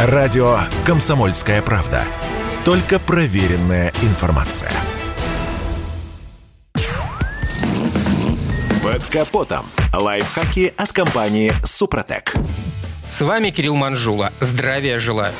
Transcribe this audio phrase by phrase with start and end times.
[0.00, 2.04] Радио «Комсомольская правда».
[2.64, 4.70] Только проверенная информация.
[8.80, 9.66] Под капотом.
[9.92, 12.32] Лайфхаки от компании «Супротек».
[13.10, 14.32] С вами Кирилл Манжула.
[14.38, 15.34] Здравия желаю.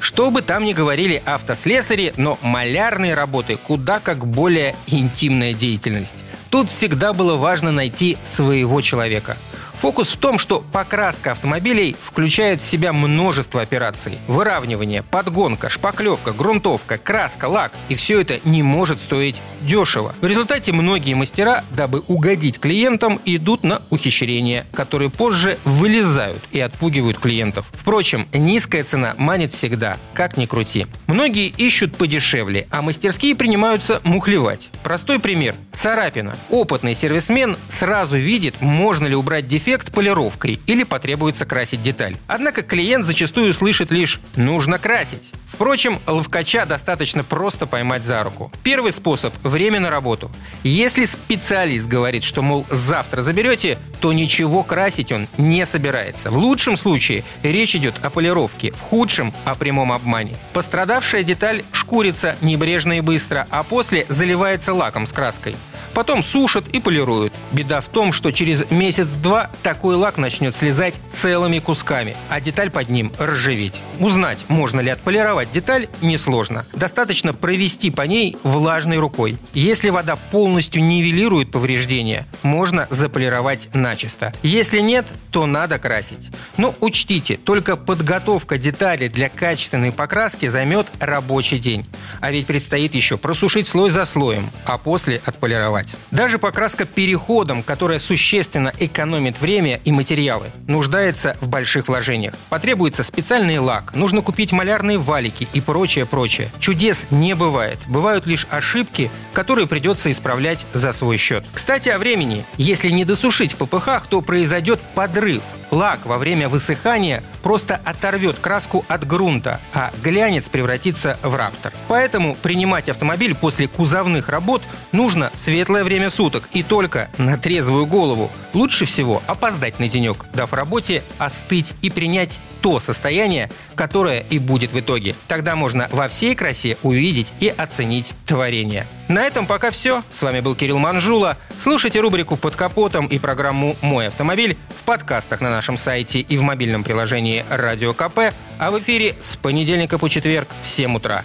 [0.00, 6.24] Что бы там ни говорили автослесари, но малярные работы куда как более интимная деятельность.
[6.50, 9.38] Тут всегда было важно найти своего человека–
[9.80, 14.18] Фокус в том, что покраска автомобилей включает в себя множество операций.
[14.26, 17.72] Выравнивание, подгонка, шпаклевка, грунтовка, краска, лак.
[17.88, 20.16] И все это не может стоить дешево.
[20.20, 27.20] В результате многие мастера, дабы угодить клиентам, идут на ухищрения, которые позже вылезают и отпугивают
[27.20, 27.66] клиентов.
[27.72, 30.86] Впрочем, низкая цена манит всегда, как ни крути.
[31.06, 34.70] Многие ищут подешевле, а мастерские принимаются мухлевать.
[34.88, 35.54] Простой пример.
[35.74, 36.34] Царапина.
[36.48, 42.16] Опытный сервисмен сразу видит, можно ли убрать дефект полировкой или потребуется красить деталь.
[42.26, 45.30] Однако клиент зачастую слышит лишь «нужно красить».
[45.46, 48.52] Впрочем, ловкача достаточно просто поймать за руку.
[48.62, 50.30] Первый способ– время на работу.
[50.62, 56.30] Если специалист говорит, что, мол, завтра заберете, то ничего красить он не собирается.
[56.30, 60.34] В лучшем случае речь идет о полировке, в худшем– о прямом обмане.
[60.52, 65.56] Пострадавшая деталь шкурится небрежно и быстро, а после заливается лаком с краской.
[65.94, 67.32] Потом сушат и полируют.
[67.52, 72.88] Беда в том, что через месяц-два такой лак начнет слезать целыми кусками, а деталь под
[72.88, 73.82] ним ржаветь.
[73.98, 76.64] Узнать, можно ли отполировать деталь, несложно.
[76.72, 79.38] Достаточно провести по ней влажной рукой.
[79.54, 84.32] Если вода полностью нивелирует повреждения, можно заполировать начисто.
[84.42, 86.30] Если нет, то надо красить.
[86.56, 91.86] Но учтите, только подготовка детали для качественной покраски займет рабочий день.
[92.20, 95.96] А ведь предстоит еще просушить слой за слоем, а после отполировать.
[96.10, 102.34] Даже покраска переходом, которая существенно экономит время и материалы, нуждается в больших вложениях.
[102.50, 106.50] Потребуется специальный лак, нужно купить малярные валики и прочее, прочее.
[106.60, 107.78] Чудес не бывает.
[107.86, 111.44] Бывают лишь ошибки, которые придется исправлять за свой счет.
[111.54, 112.44] Кстати, о времени.
[112.58, 115.42] Если не досушить в ППХ, то произойдет подрыв.
[115.70, 121.72] Лак во время высыхания просто оторвет краску от грунта, а глянец превратится в раптор.
[121.88, 124.28] Поэтому принимать автомобиль после кузовных
[124.58, 128.30] работ нужно светлое время суток и только на трезвую голову.
[128.54, 134.72] Лучше всего опоздать на денек, дав работе остыть и принять то состояние, которое и будет
[134.72, 135.14] в итоге.
[135.28, 138.86] Тогда можно во всей красе увидеть и оценить творение.
[139.08, 140.02] На этом пока все.
[140.12, 141.36] С вами был Кирилл Манжула.
[141.56, 146.42] Слушайте рубрику «Под капотом» и программу «Мой автомобиль» в подкастах на нашем сайте и в
[146.42, 151.24] мобильном приложении «Радио КП», а в эфире с понедельника по четверг в 7 утра.